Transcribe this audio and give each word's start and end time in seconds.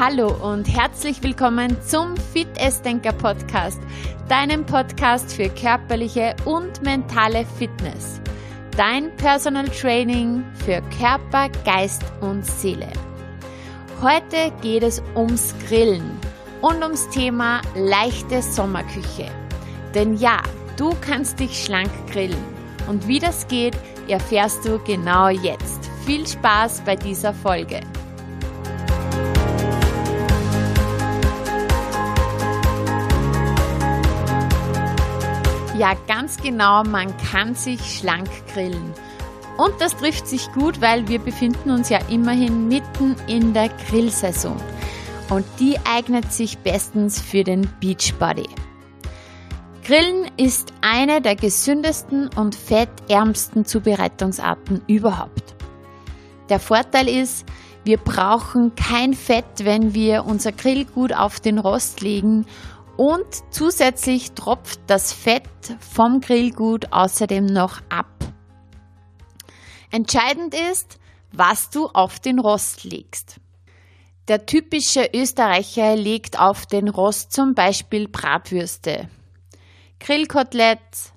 Hallo 0.00 0.28
und 0.28 0.68
herzlich 0.68 1.20
willkommen 1.24 1.76
zum 1.82 2.16
Fit 2.16 2.46
Essdenker 2.56 3.12
Podcast, 3.12 3.80
deinem 4.28 4.64
Podcast 4.64 5.32
für 5.32 5.48
körperliche 5.48 6.36
und 6.44 6.80
mentale 6.82 7.44
Fitness. 7.44 8.20
Dein 8.76 9.10
Personal 9.16 9.68
Training 9.68 10.44
für 10.64 10.82
Körper, 10.96 11.48
Geist 11.64 12.04
und 12.20 12.46
Seele. 12.46 12.86
Heute 14.00 14.52
geht 14.62 14.84
es 14.84 15.02
ums 15.16 15.52
Grillen 15.66 16.16
und 16.60 16.80
ums 16.80 17.10
Thema 17.10 17.60
leichte 17.74 18.40
Sommerküche. 18.40 19.32
Denn 19.96 20.16
ja, 20.16 20.40
du 20.76 20.90
kannst 21.00 21.40
dich 21.40 21.64
schlank 21.64 21.90
grillen. 22.08 22.44
Und 22.86 23.08
wie 23.08 23.18
das 23.18 23.48
geht, 23.48 23.76
erfährst 24.06 24.64
du 24.64 24.78
genau 24.78 25.28
jetzt. 25.28 25.90
Viel 26.06 26.24
Spaß 26.24 26.82
bei 26.82 26.94
dieser 26.94 27.34
Folge. 27.34 27.80
Ja, 35.78 35.94
ganz 36.08 36.38
genau, 36.38 36.82
man 36.82 37.16
kann 37.18 37.54
sich 37.54 37.80
schlank 37.98 38.28
grillen. 38.52 38.92
Und 39.58 39.74
das 39.78 39.96
trifft 39.96 40.26
sich 40.26 40.50
gut, 40.50 40.80
weil 40.80 41.06
wir 41.06 41.20
befinden 41.20 41.70
uns 41.70 41.88
ja 41.88 42.00
immerhin 42.08 42.66
mitten 42.66 43.14
in 43.28 43.54
der 43.54 43.68
Grillsaison. 43.68 44.56
Und 45.30 45.44
die 45.60 45.76
eignet 45.88 46.32
sich 46.32 46.58
bestens 46.58 47.20
für 47.20 47.44
den 47.44 47.70
Beachbody. 47.80 48.48
Grillen 49.84 50.28
ist 50.36 50.72
eine 50.80 51.20
der 51.22 51.36
gesündesten 51.36 52.28
und 52.34 52.56
fettärmsten 52.56 53.64
Zubereitungsarten 53.64 54.82
überhaupt. 54.88 55.54
Der 56.48 56.58
Vorteil 56.58 57.08
ist, 57.08 57.46
wir 57.84 57.98
brauchen 57.98 58.74
kein 58.74 59.14
Fett, 59.14 59.44
wenn 59.62 59.94
wir 59.94 60.26
unser 60.26 60.50
Grillgut 60.50 61.12
auf 61.12 61.38
den 61.38 61.60
Rost 61.60 62.00
legen 62.00 62.46
und 62.98 63.26
zusätzlich 63.50 64.32
tropft 64.32 64.80
das 64.88 65.12
Fett 65.12 65.48
vom 65.78 66.20
Grillgut 66.20 66.92
außerdem 66.92 67.46
noch 67.46 67.80
ab. 67.88 68.06
Entscheidend 69.90 70.52
ist, 70.72 70.98
was 71.32 71.70
du 71.70 71.86
auf 71.86 72.18
den 72.18 72.40
Rost 72.40 72.82
legst. 72.82 73.40
Der 74.26 74.46
typische 74.46 75.08
Österreicher 75.14 75.94
legt 75.94 76.38
auf 76.40 76.66
den 76.66 76.88
Rost 76.88 77.32
zum 77.32 77.54
Beispiel 77.54 78.08
Bratwürste, 78.08 79.08
Grillkotelett, 80.00 81.12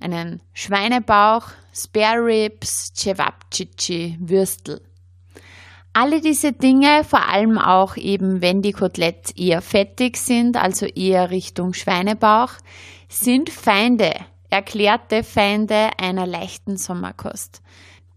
einen 0.00 0.42
Schweinebauch, 0.52 1.46
Spare 1.72 2.24
Ribs, 2.24 2.92
Cevapcici, 2.94 4.18
Würstel. 4.20 4.82
Alle 5.94 6.22
diese 6.22 6.52
Dinge, 6.52 7.04
vor 7.04 7.28
allem 7.28 7.58
auch 7.58 7.96
eben, 7.96 8.40
wenn 8.40 8.62
die 8.62 8.72
Koteletts 8.72 9.32
eher 9.32 9.60
fettig 9.60 10.16
sind, 10.16 10.56
also 10.56 10.86
eher 10.86 11.30
Richtung 11.30 11.74
Schweinebauch, 11.74 12.52
sind 13.10 13.50
Feinde, 13.50 14.14
erklärte 14.48 15.22
Feinde 15.22 15.90
einer 15.98 16.26
leichten 16.26 16.78
Sommerkost. 16.78 17.60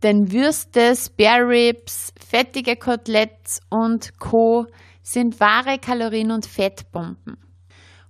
Denn 0.03 0.31
Würste, 0.31 0.95
Spare 0.95 1.49
Ribs, 1.49 2.13
fettige 2.17 2.77
Koteletts 2.77 3.59
und 3.69 4.19
Co. 4.19 4.67
sind 5.01 5.41
wahre 5.41 5.77
Kalorien- 5.77 6.31
und 6.31 6.45
Fettbomben. 6.45 7.44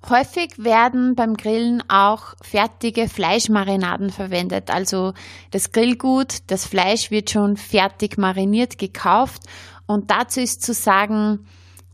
Häufig 0.07 0.51
werden 0.57 1.15
beim 1.15 1.33
Grillen 1.33 1.81
auch 1.89 2.35
fertige 2.39 3.09
Fleischmarinaden 3.09 4.11
verwendet. 4.11 4.69
Also 4.69 5.13
das 5.49 5.71
Grillgut, 5.71 6.43
das 6.47 6.67
Fleisch 6.67 7.09
wird 7.09 7.31
schon 7.31 7.57
fertig 7.57 8.19
mariniert 8.19 8.77
gekauft. 8.77 9.41
Und 9.87 10.11
dazu 10.11 10.41
ist 10.41 10.61
zu 10.61 10.73
sagen, 10.73 11.47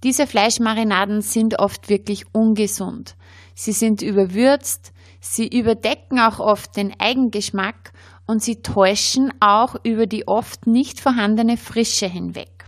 diese 0.04 0.28
Fleischmarinaden 0.28 1.22
sind 1.22 1.60
oft 1.60 1.88
wirklich 1.88 2.26
ungesund. 2.34 3.16
Sie 3.56 3.72
sind 3.72 4.02
überwürzt, 4.02 4.92
sie 5.22 5.48
überdecken 5.48 6.20
auch 6.20 6.40
oft 6.40 6.76
den 6.76 6.94
Eigengeschmack 7.00 7.94
und 8.26 8.44
sie 8.44 8.62
täuschen 8.62 9.32
auch 9.40 9.76
über 9.84 10.06
die 10.06 10.28
oft 10.28 10.68
nicht 10.68 11.00
vorhandene 11.00 11.56
Frische 11.56 12.08
hinweg. 12.08 12.66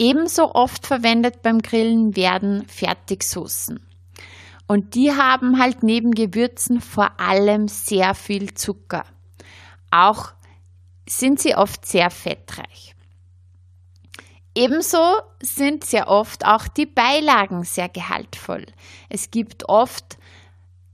Ebenso 0.00 0.54
oft 0.54 0.88
verwendet 0.88 1.42
beim 1.42 1.60
Grillen 1.60 2.16
werden 2.16 2.66
Fertigsoßen. 2.66 3.78
Und 4.72 4.94
die 4.94 5.12
haben 5.12 5.58
halt 5.58 5.82
neben 5.82 6.12
Gewürzen 6.12 6.80
vor 6.80 7.20
allem 7.20 7.68
sehr 7.68 8.14
viel 8.14 8.54
Zucker. 8.54 9.04
Auch 9.90 10.32
sind 11.06 11.40
sie 11.40 11.54
oft 11.54 11.84
sehr 11.84 12.08
fettreich. 12.08 12.94
Ebenso 14.54 15.18
sind 15.42 15.84
sehr 15.84 16.08
oft 16.08 16.46
auch 16.46 16.68
die 16.68 16.86
Beilagen 16.86 17.64
sehr 17.64 17.90
gehaltvoll. 17.90 18.64
Es 19.10 19.30
gibt 19.30 19.68
oft 19.68 20.16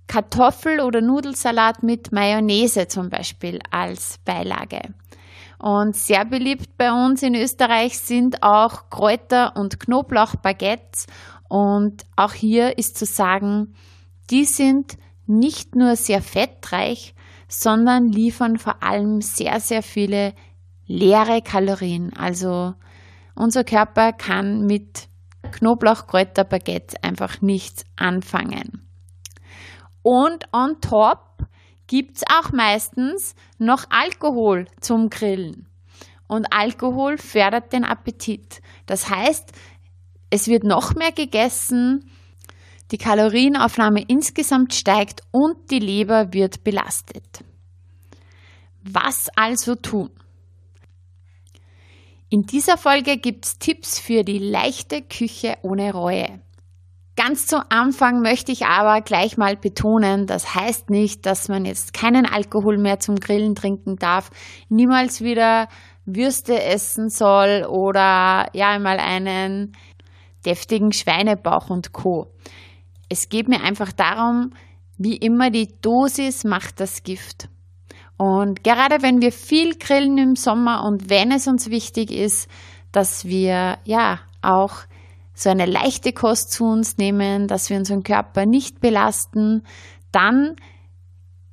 Kartoffel- 0.08 0.80
oder 0.80 1.00
Nudelsalat 1.00 1.84
mit 1.84 2.10
Mayonnaise 2.10 2.88
zum 2.88 3.10
Beispiel 3.10 3.60
als 3.70 4.18
Beilage. 4.24 4.92
Und 5.60 5.94
sehr 5.94 6.24
beliebt 6.24 6.76
bei 6.76 6.90
uns 6.90 7.22
in 7.22 7.36
Österreich 7.36 7.98
sind 8.00 8.42
auch 8.42 8.90
Kräuter- 8.90 9.54
und 9.56 9.78
Knoblauchbaguettes 9.78 11.06
und 11.48 12.04
auch 12.16 12.32
hier 12.32 12.78
ist 12.78 12.96
zu 12.96 13.06
sagen, 13.06 13.74
die 14.30 14.44
sind 14.44 14.98
nicht 15.26 15.74
nur 15.74 15.96
sehr 15.96 16.22
fettreich, 16.22 17.14
sondern 17.48 18.08
liefern 18.08 18.58
vor 18.58 18.82
allem 18.82 19.20
sehr, 19.20 19.60
sehr 19.60 19.82
viele 19.82 20.34
leere 20.86 21.42
Kalorien. 21.42 22.12
Also 22.14 22.74
unser 23.34 23.64
Körper 23.64 24.12
kann 24.12 24.66
mit 24.66 25.08
Knoblauchkräuterbaguette 25.52 27.02
einfach 27.02 27.40
nichts 27.40 27.84
anfangen. 27.96 28.86
Und 30.02 30.44
on 30.52 30.80
top 30.80 31.46
gibt 31.86 32.18
es 32.18 32.22
auch 32.30 32.52
meistens 32.52 33.34
noch 33.58 33.86
Alkohol 33.90 34.66
zum 34.80 35.08
Grillen. 35.08 35.66
Und 36.26 36.52
Alkohol 36.52 37.16
fördert 37.16 37.72
den 37.72 37.84
Appetit. 37.84 38.60
Das 38.86 39.08
heißt, 39.08 39.52
es 40.30 40.48
wird 40.48 40.64
noch 40.64 40.94
mehr 40.94 41.12
gegessen, 41.12 42.10
die 42.90 42.98
Kalorienaufnahme 42.98 44.02
insgesamt 44.08 44.74
steigt 44.74 45.22
und 45.30 45.70
die 45.70 45.78
Leber 45.78 46.32
wird 46.32 46.64
belastet. 46.64 47.44
Was 48.82 49.28
also 49.36 49.74
tun? 49.74 50.10
In 52.30 52.42
dieser 52.42 52.76
Folge 52.76 53.16
gibt 53.16 53.46
es 53.46 53.58
Tipps 53.58 53.98
für 53.98 54.22
die 54.22 54.38
leichte 54.38 55.02
Küche 55.02 55.56
ohne 55.62 55.92
Reue. 55.92 56.40
Ganz 57.16 57.46
zu 57.46 57.58
Anfang 57.70 58.20
möchte 58.20 58.52
ich 58.52 58.66
aber 58.66 59.00
gleich 59.00 59.36
mal 59.36 59.56
betonen, 59.56 60.26
das 60.26 60.54
heißt 60.54 60.88
nicht, 60.88 61.26
dass 61.26 61.48
man 61.48 61.64
jetzt 61.64 61.92
keinen 61.92 62.26
Alkohol 62.26 62.78
mehr 62.78 63.00
zum 63.00 63.16
Grillen 63.16 63.54
trinken 63.54 63.96
darf, 63.96 64.30
niemals 64.68 65.20
wieder 65.20 65.68
Würste 66.04 66.62
essen 66.62 67.10
soll 67.10 67.66
oder 67.68 68.48
ja 68.52 68.68
einmal 68.68 68.98
einen 68.98 69.72
deftigen 70.44 70.92
Schweinebauch 70.92 71.70
und 71.70 71.92
Co. 71.92 72.32
Es 73.08 73.28
geht 73.28 73.48
mir 73.48 73.62
einfach 73.62 73.92
darum, 73.92 74.50
wie 74.96 75.16
immer, 75.16 75.50
die 75.50 75.68
Dosis 75.80 76.44
macht 76.44 76.80
das 76.80 77.02
Gift. 77.02 77.48
Und 78.16 78.64
gerade 78.64 79.00
wenn 79.00 79.20
wir 79.22 79.30
viel 79.30 79.76
grillen 79.78 80.18
im 80.18 80.36
Sommer 80.36 80.84
und 80.84 81.08
wenn 81.08 81.30
es 81.30 81.46
uns 81.46 81.70
wichtig 81.70 82.10
ist, 82.10 82.48
dass 82.90 83.24
wir 83.24 83.78
ja 83.84 84.20
auch 84.42 84.74
so 85.34 85.50
eine 85.50 85.66
leichte 85.66 86.12
Kost 86.12 86.50
zu 86.50 86.64
uns 86.64 86.98
nehmen, 86.98 87.46
dass 87.46 87.70
wir 87.70 87.76
unseren 87.76 88.02
Körper 88.02 88.44
nicht 88.44 88.80
belasten, 88.80 89.62
dann 90.10 90.56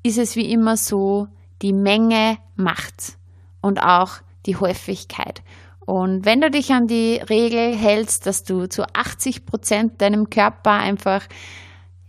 ist 0.01 0.17
es 0.17 0.35
wie 0.35 0.51
immer 0.51 0.75
so, 0.75 1.27
die 1.61 1.73
Menge 1.73 2.37
macht 2.55 3.17
und 3.61 3.79
auch 3.79 4.21
die 4.47 4.55
Häufigkeit. 4.55 5.43
Und 5.85 6.25
wenn 6.25 6.41
du 6.41 6.49
dich 6.49 6.71
an 6.71 6.87
die 6.87 7.15
Regel 7.29 7.75
hältst, 7.75 8.25
dass 8.25 8.43
du 8.43 8.67
zu 8.67 8.83
80 8.93 9.45
Prozent 9.45 10.01
deinem 10.01 10.29
Körper 10.29 10.71
einfach 10.71 11.27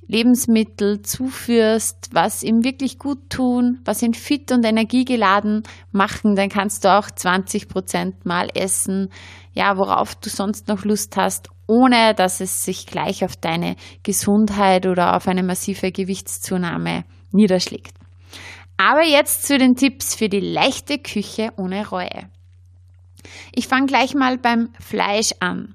Lebensmittel 0.08 1.02
zuführst, 1.02 2.10
was 2.12 2.42
ihm 2.42 2.62
wirklich 2.62 2.98
gut 2.98 3.28
tun, 3.28 3.80
was 3.84 4.02
ihn 4.02 4.14
fit 4.14 4.52
und 4.52 4.64
energiegeladen 4.64 5.64
machen, 5.90 6.36
dann 6.36 6.48
kannst 6.48 6.84
du 6.84 6.92
auch 6.96 7.10
20 7.10 7.68
Prozent 7.68 8.24
mal 8.24 8.48
essen, 8.54 9.10
ja, 9.52 9.76
worauf 9.76 10.14
du 10.14 10.30
sonst 10.30 10.68
noch 10.68 10.84
Lust 10.84 11.16
hast, 11.16 11.48
ohne 11.66 12.14
dass 12.14 12.40
es 12.40 12.64
sich 12.64 12.86
gleich 12.86 13.24
auf 13.24 13.36
deine 13.36 13.74
Gesundheit 14.04 14.86
oder 14.86 15.16
auf 15.16 15.26
eine 15.26 15.42
massive 15.42 15.90
Gewichtszunahme 15.90 17.04
niederschlägt. 17.32 17.96
Aber 18.76 19.02
jetzt 19.02 19.46
zu 19.46 19.58
den 19.58 19.74
Tipps 19.74 20.14
für 20.14 20.28
die 20.28 20.40
leichte 20.40 20.98
Küche 20.98 21.50
ohne 21.56 21.88
Reue. 21.88 22.30
Ich 23.52 23.68
fange 23.68 23.86
gleich 23.86 24.14
mal 24.14 24.38
beim 24.38 24.70
Fleisch 24.80 25.32
an. 25.40 25.74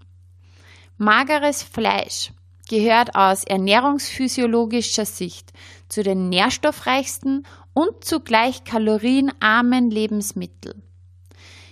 Mageres 0.97 1.63
Fleisch 1.63 2.31
gehört 2.69 3.15
aus 3.15 3.43
ernährungsphysiologischer 3.43 5.05
Sicht 5.05 5.51
zu 5.89 6.03
den 6.03 6.29
nährstoffreichsten 6.29 7.45
und 7.73 8.03
zugleich 8.03 8.63
kalorienarmen 8.63 9.89
Lebensmitteln. 9.89 10.81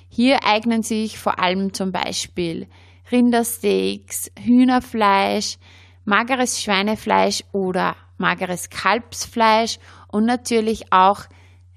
Hier 0.09 0.43
eignen 0.45 0.83
sich 0.83 1.19
vor 1.19 1.39
allem 1.39 1.73
zum 1.73 1.91
Beispiel 1.91 2.67
Rindersteaks, 3.11 4.31
Hühnerfleisch, 4.37 5.57
mageres 6.05 6.61
Schweinefleisch 6.61 7.43
oder 7.51 7.95
mageres 8.17 8.69
Kalbsfleisch 8.69 9.79
und 10.07 10.25
natürlich 10.25 10.91
auch 10.91 11.21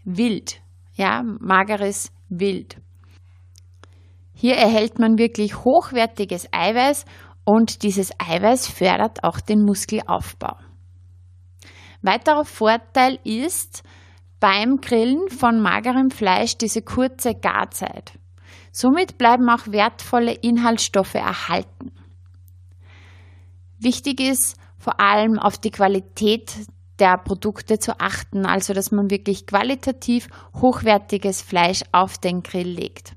Wild, 0.04 0.60
ja, 0.94 1.22
mageres 1.22 2.10
Wild. 2.28 2.78
Hier 4.42 4.56
erhält 4.56 4.98
man 4.98 5.18
wirklich 5.18 5.64
hochwertiges 5.64 6.48
Eiweiß 6.50 7.04
und 7.44 7.84
dieses 7.84 8.10
Eiweiß 8.18 8.66
fördert 8.66 9.22
auch 9.22 9.38
den 9.38 9.62
Muskelaufbau. 9.62 10.56
Weiterer 12.00 12.44
Vorteil 12.44 13.20
ist 13.22 13.84
beim 14.40 14.78
Grillen 14.80 15.28
von 15.28 15.60
magerem 15.60 16.10
Fleisch 16.10 16.58
diese 16.58 16.82
kurze 16.82 17.36
Garzeit. 17.36 18.18
Somit 18.72 19.16
bleiben 19.16 19.48
auch 19.48 19.68
wertvolle 19.68 20.32
Inhaltsstoffe 20.32 21.14
erhalten. 21.14 21.92
Wichtig 23.78 24.18
ist 24.18 24.56
vor 24.76 24.98
allem 24.98 25.38
auf 25.38 25.56
die 25.56 25.70
Qualität 25.70 26.52
der 26.98 27.16
Produkte 27.16 27.78
zu 27.78 28.00
achten, 28.00 28.44
also 28.44 28.72
dass 28.72 28.90
man 28.90 29.08
wirklich 29.08 29.46
qualitativ 29.46 30.26
hochwertiges 30.60 31.42
Fleisch 31.42 31.84
auf 31.92 32.18
den 32.18 32.42
Grill 32.42 32.70
legt. 32.70 33.14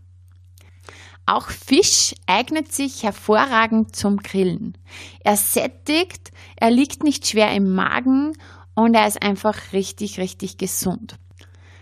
Auch 1.25 1.49
Fisch 1.49 2.13
eignet 2.27 2.71
sich 2.71 3.03
hervorragend 3.03 3.95
zum 3.95 4.17
Grillen. 4.17 4.77
Er 5.23 5.37
sättigt, 5.37 6.31
er 6.55 6.69
liegt 6.69 7.03
nicht 7.03 7.27
schwer 7.27 7.51
im 7.53 7.73
Magen 7.73 8.33
und 8.75 8.93
er 8.93 9.07
ist 9.07 9.21
einfach 9.21 9.73
richtig, 9.73 10.19
richtig 10.19 10.57
gesund. 10.57 11.15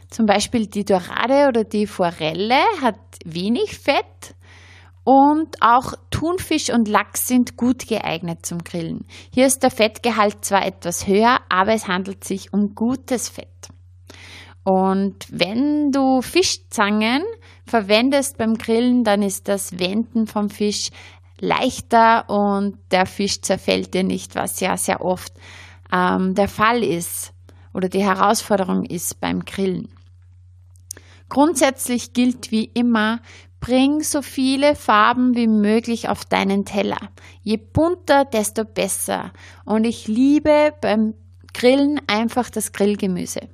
Zum 0.10 0.26
Beispiel 0.28 0.68
die 0.68 0.86
Dorade 0.86 1.48
oder 1.50 1.64
die 1.64 1.88
Forelle 1.88 2.62
hat 2.82 3.00
wenig 3.26 3.78
Fett 3.78 4.36
und 5.04 5.62
auch 5.62 5.94
Thunfisch 6.12 6.70
und 6.70 6.88
Lachs 6.88 7.28
sind 7.28 7.58
gut 7.58 7.88
geeignet 7.88 8.46
zum 8.46 8.60
Grillen. 8.60 9.06
Hier 9.34 9.46
ist 9.46 9.64
der 9.64 9.72
Fettgehalt 9.72 10.46
zwar 10.46 10.66
etwas 10.66 11.08
höher, 11.08 11.40
aber 11.50 11.74
es 11.74 11.88
handelt 11.88 12.24
sich 12.24 12.54
um 12.54 12.74
gutes 12.76 13.28
Fett. 13.28 13.48
Und 14.64 15.26
wenn 15.30 15.92
du 15.92 16.22
Fischzangen 16.22 17.24
verwendest 17.66 18.38
beim 18.38 18.58
Grillen, 18.58 19.04
dann 19.04 19.22
ist 19.22 19.48
das 19.48 19.80
Wenden 19.80 20.28
vom 20.28 20.50
Fisch 20.50 20.90
leichter 21.40 22.30
und 22.30 22.78
der 22.92 23.06
Fisch 23.06 23.42
zerfällt 23.42 23.94
dir 23.94 24.04
nicht, 24.04 24.36
was 24.36 24.60
ja 24.60 24.78
sehr 24.78 25.04
oft 25.04 25.34
ähm, 25.92 26.36
der 26.36 26.48
Fall 26.48 26.84
ist 26.84 27.34
oder 27.74 27.90
die 27.90 28.04
Herausforderung 28.04 28.86
ist 28.86 29.20
beim 29.20 29.44
Grillen. 29.46 29.90
Grundsätzlich 31.30 32.14
gilt 32.14 32.52
wie 32.52 32.66
immer, 32.66 33.20
bring 33.60 34.04
so 34.04 34.22
viele 34.22 34.76
Farben 34.76 35.36
wie 35.36 35.48
möglich 35.48 36.10
auf 36.10 36.26
deinen 36.26 36.66
Teller. 36.66 37.00
Je 37.42 37.58
bunter, 37.58 38.26
desto 38.26 38.66
besser. 38.66 39.32
Und 39.66 39.86
ich 39.86 40.08
liebe 40.08 40.74
beim 40.82 41.14
Grillen 41.54 42.02
einfach 42.08 42.50
das 42.50 42.74
Grillgemüse. 42.74 43.48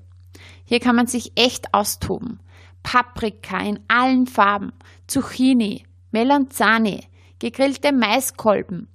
Hier 0.66 0.80
kann 0.80 0.96
man 0.96 1.08
sich 1.08 1.34
echt 1.36 1.74
austoben. 1.74 2.40
Paprika 2.84 3.60
in 3.60 3.80
allen 3.88 4.28
Farben, 4.28 4.74
Zucchini, 5.08 5.86
Melanzani, 6.12 7.02
gegrillte 7.40 7.92
Maiskolben, 7.92 8.88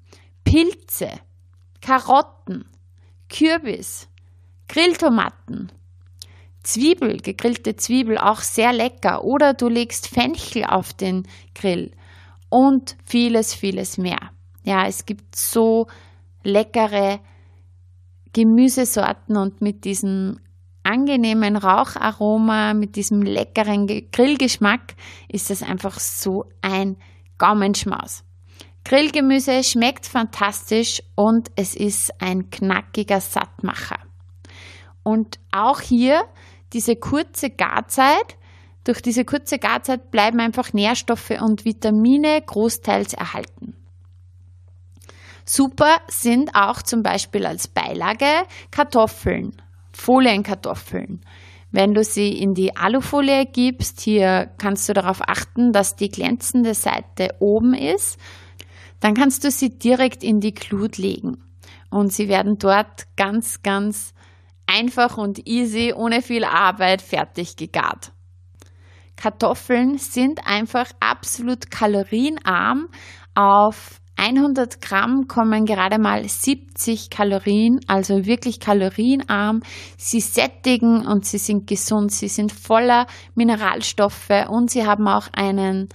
Pilze, 0.44 1.10
Karotten, 1.80 2.64
Kürbis, 3.28 4.08
Grilltomaten, 4.68 5.70
Zwiebel, 6.62 7.18
gegrillte 7.18 7.76
Zwiebel, 7.76 8.18
auch 8.18 8.40
sehr 8.40 8.72
lecker. 8.72 9.24
Oder 9.24 9.54
du 9.54 9.68
legst 9.68 10.08
Fenchel 10.08 10.64
auf 10.64 10.94
den 10.94 11.28
Grill 11.54 11.92
und 12.48 12.96
vieles, 13.04 13.54
vieles 13.54 13.98
mehr. 13.98 14.30
Ja, 14.64 14.86
es 14.86 15.04
gibt 15.04 15.36
so 15.36 15.88
leckere 16.42 17.20
Gemüsesorten 18.32 19.36
und 19.36 19.60
mit 19.60 19.84
diesem 19.84 20.40
angenehmen 20.84 21.56
Raucharoma, 21.56 22.74
mit 22.74 22.96
diesem 22.96 23.22
leckeren 23.22 23.86
Grillgeschmack 24.10 24.94
ist 25.28 25.50
es 25.50 25.62
einfach 25.62 25.98
so 25.98 26.44
ein 26.62 26.96
Gaumenschmaus. 27.38 28.24
Grillgemüse 28.84 29.64
schmeckt 29.64 30.06
fantastisch 30.06 31.02
und 31.14 31.48
es 31.56 31.74
ist 31.74 32.12
ein 32.20 32.50
knackiger 32.50 33.20
Sattmacher. 33.20 33.98
Und 35.02 35.38
auch 35.52 35.80
hier 35.80 36.24
diese 36.72 36.96
kurze 36.96 37.50
Garzeit, 37.50 38.36
durch 38.84 39.00
diese 39.00 39.24
kurze 39.24 39.58
Garzeit 39.58 40.10
bleiben 40.10 40.40
einfach 40.40 40.74
Nährstoffe 40.74 41.30
und 41.40 41.64
Vitamine 41.64 42.42
großteils 42.42 43.14
erhalten. 43.14 43.74
Super 45.46 45.98
sind 46.08 46.54
auch 46.54 46.82
zum 46.82 47.02
Beispiel 47.02 47.46
als 47.46 47.68
Beilage 47.68 48.46
Kartoffeln, 48.70 49.52
Folienkartoffeln. 49.94 51.24
Wenn 51.70 51.94
du 51.94 52.04
sie 52.04 52.28
in 52.28 52.54
die 52.54 52.76
Alufolie 52.76 53.46
gibst, 53.46 54.00
hier 54.00 54.50
kannst 54.58 54.88
du 54.88 54.92
darauf 54.92 55.20
achten, 55.22 55.72
dass 55.72 55.96
die 55.96 56.08
glänzende 56.08 56.74
Seite 56.74 57.30
oben 57.40 57.74
ist 57.74 58.18
dann 59.04 59.12
kannst 59.12 59.44
du 59.44 59.50
sie 59.50 59.78
direkt 59.78 60.24
in 60.24 60.40
die 60.40 60.54
Glut 60.54 60.96
legen. 60.96 61.44
Und 61.90 62.10
sie 62.10 62.26
werden 62.30 62.56
dort 62.56 63.04
ganz, 63.18 63.62
ganz 63.62 64.14
einfach 64.66 65.18
und 65.18 65.46
easy, 65.46 65.92
ohne 65.94 66.22
viel 66.22 66.42
Arbeit 66.42 67.02
fertig 67.02 67.56
gegart. 67.56 68.12
Kartoffeln 69.16 69.98
sind 69.98 70.46
einfach 70.46 70.90
absolut 71.00 71.70
kalorienarm. 71.70 72.88
Auf 73.34 74.00
100 74.16 74.80
Gramm 74.80 75.26
kommen 75.26 75.66
gerade 75.66 75.98
mal 75.98 76.26
70 76.28 77.10
Kalorien, 77.10 77.80
also 77.88 78.26
wirklich 78.26 78.60
kalorienarm. 78.60 79.62
Sie 79.96 80.20
sättigen 80.20 81.04
und 81.06 81.26
sie 81.26 81.38
sind 81.38 81.66
gesund, 81.66 82.12
sie 82.12 82.28
sind 82.28 82.52
voller 82.52 83.06
Mineralstoffe 83.34 84.30
und 84.48 84.70
sie 84.70 84.86
haben 84.86 85.08
auch 85.08 85.28
einen 85.32 85.88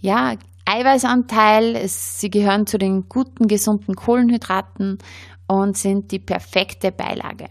ja, 0.00 0.34
Eiweißanteil. 0.64 1.86
Sie 1.88 2.30
gehören 2.30 2.66
zu 2.66 2.78
den 2.78 3.08
guten, 3.08 3.48
gesunden 3.48 3.94
Kohlenhydraten 3.94 4.98
und 5.46 5.76
sind 5.76 6.10
die 6.10 6.18
perfekte 6.18 6.90
Beilage. 6.92 7.48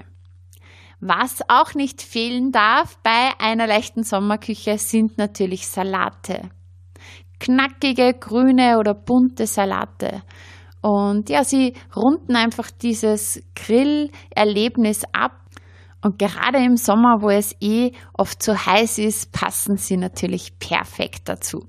Was 0.99 1.41
auch 1.47 1.75
nicht 1.75 2.01
fehlen 2.01 2.51
darf 2.51 2.97
bei 3.03 3.31
einer 3.39 3.67
leichten 3.67 4.03
Sommerküche 4.03 4.79
sind 4.79 5.19
natürlich 5.19 5.67
Salate. 5.67 6.49
Knackige, 7.39 8.13
grüne 8.13 8.77
oder 8.79 8.93
bunte 8.93 9.47
Salate. 9.47 10.23
Und 10.81 11.29
ja, 11.29 11.43
sie 11.43 11.73
runden 11.95 12.35
einfach 12.35 12.71
dieses 12.71 13.43
Grillerlebnis 13.55 15.03
ab. 15.11 15.41
Und 16.01 16.19
gerade 16.19 16.59
im 16.59 16.77
Sommer, 16.77 17.21
wo 17.21 17.29
es 17.29 17.55
eh 17.59 17.91
oft 18.13 18.41
zu 18.41 18.65
heiß 18.65 18.99
ist, 18.99 19.31
passen 19.31 19.77
sie 19.77 19.97
natürlich 19.97 20.59
perfekt 20.59 21.27
dazu. 21.27 21.67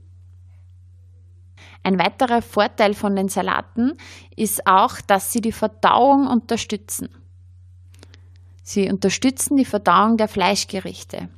Ein 1.83 1.99
weiterer 1.99 2.43
Vorteil 2.43 2.93
von 2.95 3.17
den 3.17 3.29
Salaten 3.29 3.95
ist 4.37 4.67
auch, 4.67 5.01
dass 5.01 5.33
sie 5.33 5.41
die 5.41 5.53
Verdauung 5.53 6.27
unterstützen. 6.27 7.09
Sie 8.63 8.91
unterstützen 8.91 9.57
die 9.57 9.65
Verdauung 9.65 10.19
der 10.19 10.29
Fleischgerichte. 10.29 11.31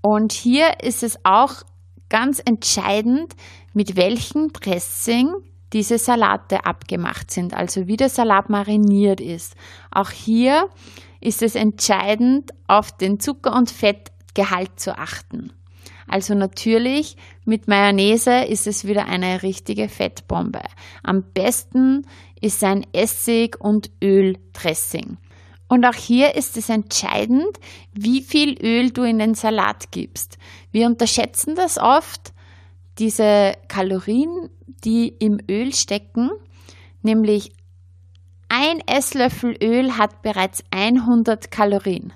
Und 0.00 0.32
hier 0.32 0.82
ist 0.82 1.02
es 1.02 1.18
auch 1.24 1.62
ganz 2.08 2.40
entscheidend, 2.44 3.34
mit 3.72 3.96
welchem 3.96 4.52
Dressing 4.52 5.34
diese 5.72 5.98
Salate 5.98 6.64
abgemacht 6.64 7.30
sind, 7.30 7.54
also 7.54 7.86
wie 7.86 7.96
der 7.96 8.08
Salat 8.08 8.48
mariniert 8.48 9.20
ist. 9.20 9.54
Auch 9.90 10.10
hier 10.10 10.68
ist 11.20 11.42
es 11.42 11.54
entscheidend, 11.54 12.52
auf 12.68 12.96
den 12.96 13.18
Zucker- 13.20 13.54
und 13.54 13.70
Fettgehalt 13.70 14.78
zu 14.78 14.96
achten. 14.96 15.52
Also 16.08 16.34
natürlich 16.34 17.16
mit 17.44 17.66
Mayonnaise 17.66 18.44
ist 18.44 18.66
es 18.66 18.86
wieder 18.86 19.06
eine 19.06 19.42
richtige 19.42 19.88
Fettbombe. 19.88 20.62
Am 21.02 21.24
besten 21.34 22.06
ist 22.40 22.62
ein 22.62 22.86
Essig- 22.92 23.56
und 23.58 23.90
Öldressing. 24.02 25.18
Und 25.68 25.84
auch 25.84 25.94
hier 25.94 26.34
ist 26.36 26.56
es 26.56 26.68
entscheidend, 26.68 27.58
wie 27.92 28.22
viel 28.22 28.56
Öl 28.62 28.90
du 28.90 29.02
in 29.02 29.18
den 29.18 29.34
Salat 29.34 29.90
gibst. 29.90 30.38
Wir 30.70 30.86
unterschätzen 30.86 31.54
das 31.56 31.78
oft, 31.78 32.32
diese 32.98 33.54
Kalorien, 33.68 34.48
die 34.84 35.08
im 35.08 35.38
Öl 35.50 35.74
stecken, 35.74 36.30
nämlich 37.02 37.52
ein 38.48 38.80
Esslöffel 38.86 39.56
Öl 39.60 39.98
hat 39.98 40.22
bereits 40.22 40.62
100 40.70 41.50
Kalorien 41.50 42.12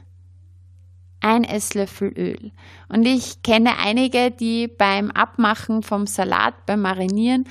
ein 1.20 1.44
Esslöffel 1.44 2.12
Öl. 2.16 2.50
Und 2.88 3.06
ich 3.06 3.42
kenne 3.42 3.78
einige, 3.78 4.30
die 4.30 4.68
beim 4.68 5.10
Abmachen 5.10 5.82
vom 5.82 6.06
Salat, 6.06 6.66
beim 6.66 6.80
Marinieren 6.82 7.44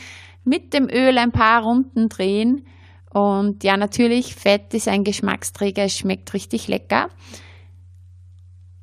mit 0.44 0.74
dem 0.74 0.90
Öl 0.90 1.18
ein 1.18 1.32
paar 1.32 1.64
Runden 1.64 2.10
drehen. 2.10 2.66
Und 3.10 3.64
ja, 3.64 3.76
natürlich, 3.76 4.36
Fett 4.36 4.74
ist 4.74 4.88
ein 4.88 5.04
Geschmacksträger, 5.04 5.84
es 5.84 5.98
schmeckt 5.98 6.34
richtig 6.34 6.68
lecker. 6.68 7.10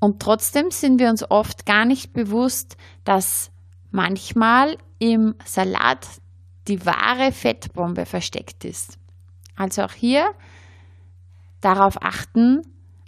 Und 0.01 0.21
trotzdem 0.21 0.71
sind 0.71 0.99
wir 0.99 1.09
uns 1.11 1.29
oft 1.31 1.65
gar 1.65 1.85
nicht 1.85 2.13
bewusst, 2.13 2.77
dass 3.05 3.51
manchmal 3.91 4.77
im 4.99 5.35
Salat 5.45 6.07
die 6.69 6.85
wahre 6.85 7.33
Fettbombe 7.33 8.07
versteckt 8.07 8.65
ist. 8.65 8.99
Also 9.55 9.83
auch 9.83 9.93
hier 9.93 10.35
darauf 11.61 12.03
achten, 12.03 12.63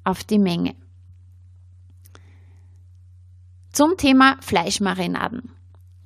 auf 0.05 0.25
die 0.25 0.39
Menge. 0.39 0.75
Zum 3.73 3.97
Thema 3.97 4.37
Fleischmarinaden. 4.41 5.58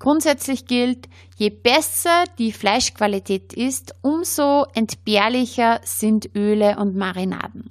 Grundsätzlich 0.03 0.67
gilt, 0.67 1.09
je 1.37 1.51
besser 1.51 2.25
die 2.37 2.51
Fleischqualität 2.51 3.53
ist, 3.53 3.95
umso 4.03 4.67
entbehrlicher 4.75 5.81
sind 5.85 6.35
Öle 6.35 6.77
und 6.77 6.97
Marinaden. 6.97 7.71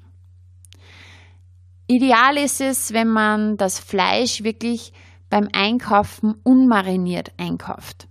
Ideal 1.88 2.38
ist 2.38 2.62
es, 2.62 2.94
wenn 2.94 3.10
man 3.10 3.58
das 3.58 3.80
Fleisch 3.80 4.44
wirklich 4.44 4.94
beim 5.30 5.50
Einkaufen 5.52 6.36
unmariniert 6.44 7.34
einkauft 7.36 8.08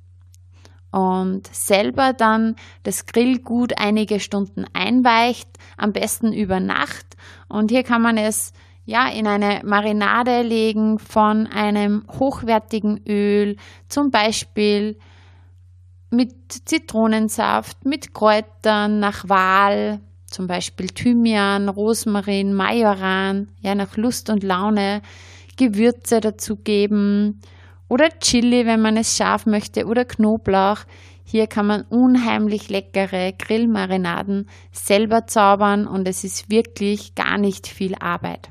und 0.91 1.47
selber 1.51 2.13
dann 2.13 2.57
das 2.83 3.07
Grillgut 3.07 3.79
einige 3.79 4.21
Stunden 4.21 4.67
einweicht, 4.75 5.49
am 5.79 5.95
besten 5.95 6.35
über 6.35 6.61
Nacht. 6.61 7.17
Und 7.49 7.71
hier 7.71 7.85
kann 7.85 8.03
man 8.03 8.19
es 8.19 8.53
ja, 8.91 9.07
in 9.07 9.29
eine 9.29 9.61
Marinade 9.65 10.43
legen 10.43 10.99
von 10.99 11.47
einem 11.47 12.03
hochwertigen 12.11 13.01
Öl, 13.07 13.55
zum 13.89 14.11
Beispiel 14.11 14.99
mit 16.11 16.33
Zitronensaft, 16.65 17.85
mit 17.85 18.13
Kräutern 18.13 18.99
nach 18.99 19.29
Wahl, 19.29 20.01
zum 20.27 20.49
Beispiel 20.49 20.89
Thymian, 20.89 21.69
Rosmarin, 21.69 22.53
Majoran, 22.53 23.53
ja, 23.61 23.77
nach 23.77 23.97
Lust 23.97 24.29
und 24.29 24.43
Laune, 24.43 25.03
Gewürze 25.57 26.19
dazugeben 26.19 27.43
oder 27.89 28.09
Chili, 28.19 28.67
wenn 28.67 28.83
man 28.83 28.97
es 28.97 29.17
scharf 29.17 29.47
möchte, 29.47 29.87
oder 29.87 30.05
Knoblauch. 30.05 30.81
Hier 31.23 31.47
kann 31.47 31.69
man 31.69 31.83
unheimlich 31.83 32.69
leckere 32.69 33.35
Grillmarinaden 33.39 34.49
selber 34.73 35.29
zaubern 35.29 35.87
und 35.87 36.09
es 36.09 36.25
ist 36.25 36.51
wirklich 36.51 37.15
gar 37.15 37.39
nicht 37.39 37.69
viel 37.69 37.95
Arbeit. 37.95 38.51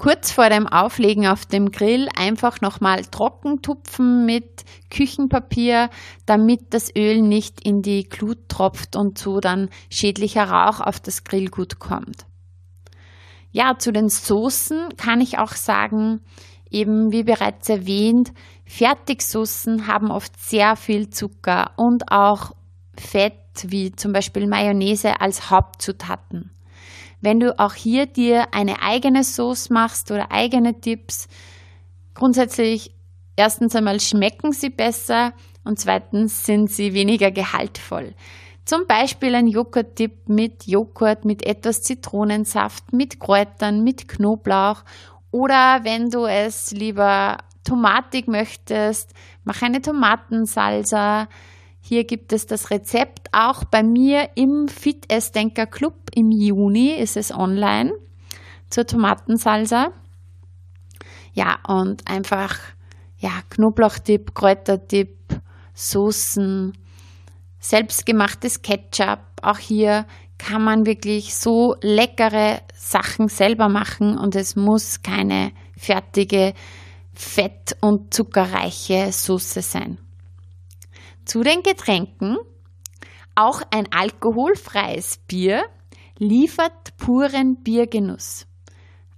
Kurz 0.00 0.32
vor 0.32 0.48
dem 0.48 0.66
Auflegen 0.66 1.26
auf 1.26 1.44
dem 1.44 1.70
Grill 1.70 2.08
einfach 2.16 2.62
nochmal 2.62 3.04
trocken 3.04 3.60
tupfen 3.60 4.24
mit 4.24 4.64
Küchenpapier, 4.88 5.90
damit 6.24 6.72
das 6.72 6.96
Öl 6.96 7.20
nicht 7.20 7.60
in 7.66 7.82
die 7.82 8.04
Glut 8.04 8.48
tropft 8.48 8.96
und 8.96 9.18
so 9.18 9.40
dann 9.40 9.68
schädlicher 9.90 10.44
Rauch 10.48 10.80
auf 10.80 11.00
das 11.00 11.22
Grillgut 11.24 11.80
kommt. 11.80 12.24
Ja, 13.52 13.76
zu 13.76 13.92
den 13.92 14.08
Soßen 14.08 14.96
kann 14.96 15.20
ich 15.20 15.36
auch 15.36 15.52
sagen, 15.52 16.20
eben 16.70 17.12
wie 17.12 17.24
bereits 17.24 17.68
erwähnt, 17.68 18.32
Fertigsoßen 18.64 19.86
haben 19.86 20.10
oft 20.10 20.32
sehr 20.40 20.76
viel 20.76 21.10
Zucker 21.10 21.72
und 21.76 22.10
auch 22.10 22.52
Fett, 22.96 23.34
wie 23.66 23.92
zum 23.92 24.14
Beispiel 24.14 24.46
Mayonnaise 24.46 25.20
als 25.20 25.50
Hauptzutaten. 25.50 26.52
Wenn 27.20 27.40
du 27.40 27.58
auch 27.58 27.74
hier 27.74 28.06
dir 28.06 28.54
eine 28.54 28.82
eigene 28.82 29.24
Sauce 29.24 29.70
machst 29.70 30.10
oder 30.10 30.32
eigene 30.32 30.80
Tipps, 30.80 31.28
grundsätzlich 32.14 32.94
erstens 33.36 33.74
einmal 33.76 34.00
schmecken 34.00 34.52
sie 34.52 34.70
besser 34.70 35.32
und 35.64 35.78
zweitens 35.78 36.46
sind 36.46 36.70
sie 36.70 36.94
weniger 36.94 37.30
gehaltvoll. 37.30 38.14
Zum 38.64 38.86
Beispiel 38.86 39.34
ein 39.34 39.48
Joghurt-Tipp 39.48 40.28
mit 40.28 40.66
Joghurt, 40.66 41.24
mit 41.24 41.44
etwas 41.44 41.82
Zitronensaft, 41.82 42.92
mit 42.92 43.18
Kräutern, 43.18 43.82
mit 43.82 44.06
Knoblauch 44.08 44.84
oder 45.30 45.80
wenn 45.82 46.10
du 46.10 46.26
es 46.26 46.70
lieber 46.70 47.38
tomatig 47.64 48.26
möchtest, 48.26 49.12
mach 49.44 49.62
eine 49.62 49.80
Tomatensalsa, 49.80 51.28
hier 51.80 52.04
gibt 52.04 52.32
es 52.32 52.46
das 52.46 52.70
Rezept 52.70 53.28
auch 53.32 53.64
bei 53.64 53.82
mir 53.82 54.30
im 54.36 54.68
Fit 54.68 55.10
Essdenker 55.12 55.66
Club. 55.66 55.94
Im 56.14 56.30
Juni 56.30 56.90
ist 56.92 57.16
es 57.16 57.32
online 57.32 57.92
zur 58.68 58.86
Tomatensalsa. 58.86 59.92
Ja, 61.32 61.58
und 61.66 62.08
einfach 62.08 62.58
ja, 63.18 63.42
Knoblauchtipp, 63.50 64.34
Kräutertipp, 64.34 65.16
Soßen, 65.74 66.72
selbstgemachtes 67.58 68.62
Ketchup. 68.62 69.20
Auch 69.42 69.58
hier 69.58 70.06
kann 70.38 70.62
man 70.62 70.86
wirklich 70.86 71.34
so 71.34 71.76
leckere 71.82 72.62
Sachen 72.74 73.28
selber 73.28 73.68
machen 73.68 74.16
und 74.16 74.34
es 74.36 74.56
muss 74.56 75.02
keine 75.02 75.52
fertige, 75.76 76.54
fett- 77.14 77.76
und 77.80 78.14
zuckerreiche 78.14 79.12
Soße 79.12 79.60
sein. 79.62 79.98
Zu 81.24 81.42
den 81.42 81.62
Getränken. 81.62 82.36
Auch 83.34 83.62
ein 83.70 83.86
alkoholfreies 83.92 85.18
Bier 85.28 85.62
liefert 86.18 86.96
puren 86.98 87.62
Biergenuss. 87.62 88.46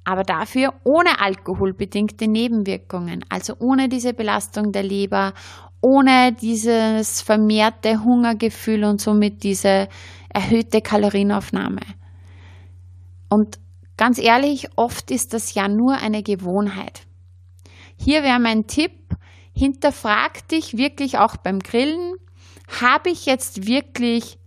Aber 0.04 0.23
dafür 0.23 0.75
ohne 0.85 1.21
alkoholbedingte 1.21 2.28
Nebenwirkungen, 2.28 3.25
also 3.28 3.54
ohne 3.59 3.88
diese 3.88 4.14
Belastung 4.14 4.73
der 4.73 4.82
Leber, 4.82 5.32
ohne 5.80 6.32
dieses 6.32 7.23
vermehrte 7.23 8.02
Hungergefühl 8.02 8.85
und 8.85 9.00
somit 9.00 9.42
diese 9.42 9.88
erhöhte 10.32 10.80
Kalorienaufnahme. 10.80 11.80
Und 13.28 13.59
ganz 13.97 14.18
ehrlich, 14.18 14.68
oft 14.76 15.11
ist 15.11 15.35
das 15.35 15.54
ja 15.54 15.68
nur 15.68 15.94
eine 15.94 16.23
Gewohnheit. 16.23 17.02
Hier 17.97 18.23
wäre 18.23 18.40
mein 18.40 18.66
Tipp, 18.66 18.92
hinterfrag 19.54 20.47
dich 20.49 20.76
wirklich 20.76 21.18
auch 21.18 21.37
beim 21.37 21.59
Grillen, 21.61 22.14
habe 22.80 23.11
ich 23.11 23.26
jetzt 23.26 23.66
wirklich 23.66 24.38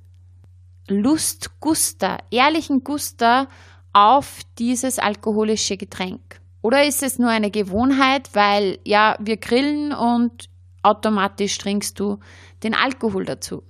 Lust, 0.87 1.59
Guster, 1.59 2.19
ehrlichen 2.31 2.83
Guster 2.83 3.47
auf 3.93 4.41
dieses 4.59 4.99
alkoholische 4.99 5.77
Getränk? 5.77 6.41
Oder 6.61 6.85
ist 6.85 7.03
es 7.03 7.19
nur 7.19 7.29
eine 7.29 7.51
Gewohnheit, 7.51 8.29
weil 8.33 8.79
ja, 8.85 9.17
wir 9.19 9.37
grillen 9.37 9.93
und 9.93 10.49
automatisch 10.81 11.57
trinkst 11.57 11.99
du 11.99 12.19
den 12.63 12.73
Alkohol 12.73 13.25
dazu? 13.25 13.63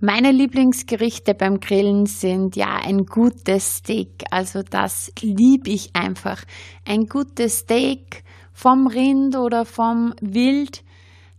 Meine 0.00 0.32
Lieblingsgerichte 0.32 1.34
beim 1.34 1.60
Grillen 1.60 2.04
sind 2.04 2.56
ja 2.56 2.76
ein 2.76 3.06
gutes 3.06 3.76
Steak. 3.76 4.24
Also 4.30 4.62
das 4.62 5.10
liebe 5.20 5.70
ich 5.70 5.96
einfach. 5.96 6.44
Ein 6.84 7.06
gutes 7.06 7.60
Steak 7.60 8.22
vom 8.54 8.86
Rind 8.86 9.36
oder 9.36 9.66
vom 9.66 10.14
Wild. 10.20 10.82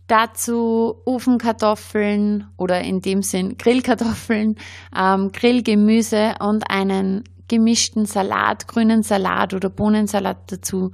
Dazu 0.06 1.02
Ofenkartoffeln 1.04 2.46
oder 2.56 2.82
in 2.82 3.00
dem 3.00 3.22
Sinn 3.22 3.58
Grillkartoffeln, 3.58 4.54
ähm, 4.96 5.32
Grillgemüse 5.32 6.36
und 6.38 6.70
einen 6.70 7.24
gemischten 7.48 8.06
Salat, 8.06 8.68
grünen 8.68 9.02
Salat 9.02 9.52
oder 9.52 9.68
Bohnensalat 9.68 10.52
dazu. 10.52 10.92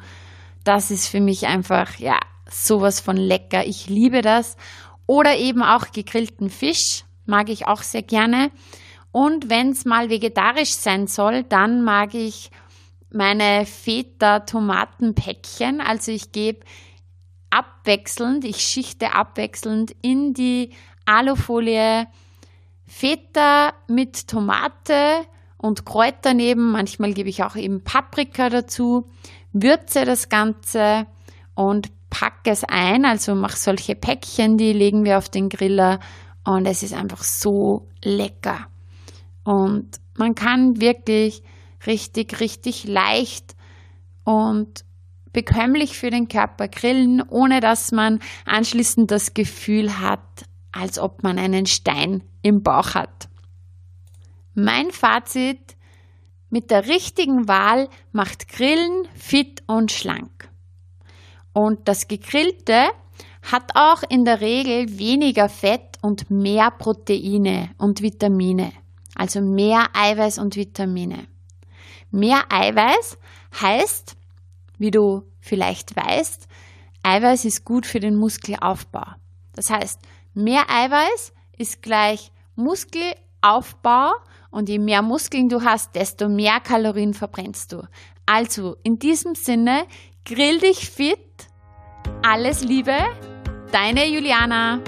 Das 0.65 0.91
ist 0.91 1.09
für 1.09 1.21
mich 1.21 1.47
einfach, 1.47 1.97
ja, 1.99 2.19
sowas 2.49 3.01
von 3.01 3.17
lecker. 3.17 3.67
Ich 3.67 3.89
liebe 3.89 4.23
das. 4.23 4.57
Oder 5.07 5.37
eben 5.37 5.63
auch 5.63 5.91
gegrillten 5.93 6.49
Fisch, 6.49 7.05
mag 7.27 7.51
ich 7.51 7.67
auch 7.67 7.83
sehr 7.83 8.03
gerne. 8.03 8.51
Und 9.11 9.51
wenn 9.51 9.71
es 9.71 9.85
mal 9.85 10.09
vegetarisch 10.09 10.73
sein 10.73 11.07
soll, 11.07 11.43
dann 11.43 11.83
mag 11.83 12.15
ich 12.15 12.51
meine 13.15 13.65
Feta-Tomatenpäckchen. 13.67 15.81
Also 15.81 16.13
ich 16.13 16.31
gebe 16.33 16.61
abwechselnd, 17.51 18.45
ich 18.45 18.59
schichte 18.59 19.15
abwechselnd 19.15 19.95
in 20.03 20.35
die 20.35 20.71
Alufolie 21.05 22.07
Feta 22.87 23.73
mit 23.89 24.29
Tomate 24.29 25.25
und 25.57 25.85
Kräuter 25.87 26.35
neben. 26.35 26.71
Manchmal 26.73 27.15
gebe 27.15 27.29
ich 27.29 27.43
auch 27.43 27.57
eben 27.57 27.83
Paprika 27.85 28.49
dazu, 28.49 29.11
würze 29.53 30.05
das 30.05 30.29
Ganze 30.29 31.07
und 31.55 31.91
packe 32.11 32.51
es 32.51 32.65
ein. 32.65 33.05
Also 33.05 33.35
mache 33.35 33.57
solche 33.57 33.95
Päckchen, 33.95 34.59
die 34.59 34.73
legen 34.73 35.05
wir 35.05 35.19
auf 35.19 35.29
den 35.29 35.49
Griller 35.49 36.01
und 36.45 36.67
es 36.67 36.83
ist 36.83 36.95
einfach 36.95 37.23
so 37.23 37.87
lecker. 38.03 38.67
Und 39.45 40.01
man 40.17 40.35
kann 40.35 40.81
wirklich 40.81 41.43
richtig, 41.87 42.41
richtig 42.41 42.85
leicht 42.85 43.55
und 44.25 44.85
bekömmlich 45.33 45.99
für 45.99 46.11
den 46.11 46.29
Körper 46.29 46.69
grillen, 46.69 47.23
ohne 47.23 47.61
dass 47.61 47.93
man 47.93 48.21
anschließend 48.45 49.11
das 49.11 49.35
Gefühl 49.35 49.99
hat, 49.99 50.45
als 50.73 50.99
ob 50.99 51.23
man 51.23 51.39
einen 51.39 51.67
Stein 51.67 52.23
im 52.43 52.63
Bauch 52.63 52.95
hat. 52.95 53.29
Mein 54.55 54.91
Fazit, 54.91 55.77
mit 56.51 56.71
der 56.71 56.87
richtigen 56.87 57.49
Wahl 57.49 57.89
macht 58.13 58.49
Grillen 58.49 59.09
fit 59.15 59.63
und 59.67 59.91
schlank. 59.91 60.51
Und 61.55 61.89
das 61.89 62.09
Gegrillte 62.09 62.89
hat 63.51 63.73
auch 63.75 64.03
in 64.09 64.27
der 64.27 64.43
Regel 64.43 64.99
weniger 64.99 65.49
Fett 65.49 65.99
und 66.03 66.31
mehr 66.31 66.71
Proteine 66.71 67.71
und 67.79 68.03
Vitamine, 68.03 68.73
also 69.15 69.41
mehr 69.41 69.87
Eiweiß 69.95 70.39
und 70.39 70.57
Vitamine. 70.57 71.27
Mehr 72.13 72.45
Eiweiß 72.51 73.19
heißt, 73.61 74.17
wie 74.79 74.93
du 74.93 75.25
vielleicht 75.41 75.97
weißt, 75.97 76.47
Eiweiß 77.03 77.45
ist 77.45 77.65
gut 77.65 77.85
für 77.85 77.99
den 77.99 78.15
Muskelaufbau. 78.17 79.07
Das 79.55 79.71
heißt, 79.71 79.99
Mehr 80.35 80.71
Eiweiß 80.71 81.33
ist 81.59 81.83
gleich 81.83 82.31
Muskelaufbau 82.57 84.13
und 84.51 84.69
je 84.69 84.79
mehr 84.79 85.03
Muskeln 85.03 85.49
du 85.49 85.63
hast, 85.63 85.95
desto 85.95 86.29
mehr 86.29 86.59
Kalorien 86.61 87.13
verbrennst 87.13 87.73
du. 87.73 87.83
Also 88.25 88.77
in 88.83 88.99
diesem 88.99 89.35
Sinne, 89.35 89.85
grill 90.25 90.59
dich 90.59 90.89
fit. 90.89 91.19
Alles 92.23 92.63
Liebe, 92.63 92.97
deine 93.73 94.07
Juliana. 94.07 94.81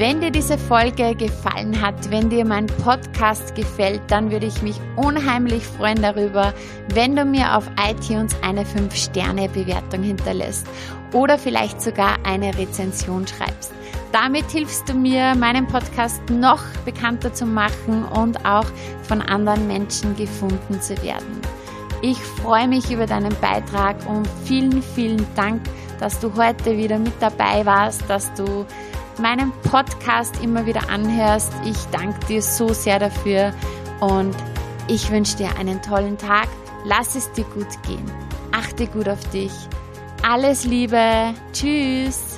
Wenn 0.00 0.22
dir 0.22 0.30
diese 0.30 0.56
Folge 0.56 1.14
gefallen 1.14 1.78
hat, 1.78 2.10
wenn 2.10 2.30
dir 2.30 2.46
mein 2.46 2.64
Podcast 2.64 3.54
gefällt, 3.54 4.00
dann 4.08 4.30
würde 4.30 4.46
ich 4.46 4.62
mich 4.62 4.80
unheimlich 4.96 5.62
freuen 5.62 6.00
darüber, 6.00 6.54
wenn 6.94 7.14
du 7.14 7.26
mir 7.26 7.54
auf 7.54 7.70
iTunes 7.86 8.34
eine 8.40 8.62
5-Sterne-Bewertung 8.62 10.02
hinterlässt 10.02 10.66
oder 11.12 11.36
vielleicht 11.36 11.82
sogar 11.82 12.16
eine 12.24 12.56
Rezension 12.56 13.26
schreibst. 13.26 13.74
Damit 14.10 14.50
hilfst 14.50 14.88
du 14.88 14.94
mir, 14.94 15.34
meinen 15.34 15.66
Podcast 15.66 16.22
noch 16.30 16.62
bekannter 16.86 17.34
zu 17.34 17.44
machen 17.44 18.06
und 18.06 18.42
auch 18.46 18.64
von 19.02 19.20
anderen 19.20 19.66
Menschen 19.66 20.16
gefunden 20.16 20.80
zu 20.80 20.96
werden. 21.02 21.42
Ich 22.00 22.16
freue 22.16 22.68
mich 22.68 22.90
über 22.90 23.04
deinen 23.04 23.36
Beitrag 23.42 23.96
und 24.08 24.26
vielen, 24.46 24.82
vielen 24.82 25.26
Dank, 25.36 25.60
dass 25.98 26.18
du 26.20 26.34
heute 26.36 26.74
wieder 26.78 26.98
mit 26.98 27.12
dabei 27.20 27.66
warst, 27.66 28.08
dass 28.08 28.32
du 28.32 28.64
meinen 29.20 29.52
Podcast 29.62 30.42
immer 30.42 30.66
wieder 30.66 30.88
anhörst. 30.90 31.52
Ich 31.64 31.78
danke 31.92 32.26
dir 32.26 32.42
so 32.42 32.72
sehr 32.72 32.98
dafür 32.98 33.52
und 34.00 34.34
ich 34.88 35.10
wünsche 35.10 35.36
dir 35.36 35.56
einen 35.58 35.80
tollen 35.82 36.18
Tag. 36.18 36.48
Lass 36.84 37.14
es 37.14 37.30
dir 37.32 37.44
gut 37.44 37.82
gehen. 37.86 38.10
Achte 38.52 38.86
gut 38.86 39.08
auf 39.08 39.20
dich. 39.30 39.52
Alles 40.22 40.64
Liebe. 40.64 41.34
Tschüss. 41.52 42.29